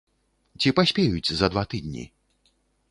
[0.61, 2.05] Ці паспеюць за два тыдні?